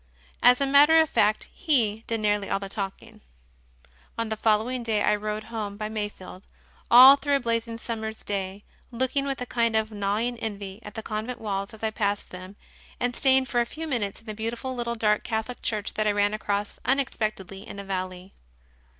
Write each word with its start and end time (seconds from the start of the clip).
As 0.41 0.59
a 0.59 0.65
matter 0.65 0.99
of 0.99 1.11
fact, 1.11 1.47
he 1.53 2.03
did 2.07 2.21
nearly 2.21 2.49
all 2.49 2.57
the 2.57 2.67
talking. 2.69 3.21
On 4.17 4.29
the 4.29 4.35
following 4.35 4.81
day 4.81 5.03
I 5.03 5.15
rode 5.15 5.43
home 5.53 5.77
by 5.77 5.89
Mayfield, 5.89 6.47
all 6.89 7.17
through 7.17 7.35
a 7.35 7.39
blazing 7.39 7.77
summer 7.77 8.07
s 8.07 8.23
day, 8.23 8.63
looking 8.89 9.27
with 9.27 9.39
a 9.41 9.45
kind 9.45 9.75
of 9.75 9.91
gnawing 9.91 10.39
envy 10.39 10.79
at 10.81 10.95
the 10.95 11.03
convent 11.03 11.39
walls 11.39 11.71
as 11.75 11.83
I 11.83 11.91
passed 11.91 12.31
them, 12.31 12.55
and 12.99 13.15
staying 13.15 13.45
for 13.45 13.61
a 13.61 13.65
few 13.67 13.87
minutes 13.87 14.23
in 14.23 14.27
a 14.31 14.33
beautiful 14.33 14.73
little 14.73 14.95
dark 14.95 15.23
Catholic 15.23 15.61
Church 15.61 15.93
that 15.93 16.07
I 16.07 16.11
ran 16.13 16.33
across 16.33 16.79
unexpectedly 16.83 17.67
in 17.67 17.77
a 17.77 17.83
valley. 17.83 18.33